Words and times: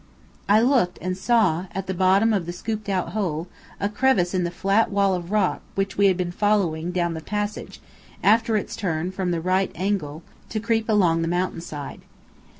I 0.49 0.61
looked 0.61 0.97
and 0.99 1.15
saw, 1.15 1.67
at 1.73 1.85
the 1.85 1.93
bottom 1.93 2.33
of 2.33 2.47
the 2.47 2.53
scooped 2.53 2.89
out 2.89 3.09
hole, 3.09 3.47
a 3.79 3.87
crevice 3.87 4.33
in 4.33 4.45
the 4.45 4.49
flat 4.49 4.89
wall 4.89 5.13
of 5.13 5.29
rock 5.31 5.61
which 5.75 5.95
we 5.95 6.07
had 6.07 6.17
been 6.17 6.31
following 6.31 6.91
down 6.91 7.13
the 7.13 7.21
passage, 7.21 7.79
after 8.23 8.55
its 8.57 8.75
turn 8.75 9.11
from 9.11 9.29
the 9.29 9.39
right 9.41 9.71
angle 9.75 10.23
way 10.25 10.25
to 10.49 10.59
creep 10.59 10.89
along 10.89 11.21
the 11.21 11.27
mountainside. 11.27 12.01